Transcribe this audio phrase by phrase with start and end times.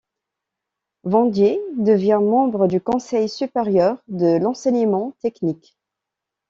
[1.03, 5.77] Vandier devient membre du conseil supérieur de l'enseignement technique.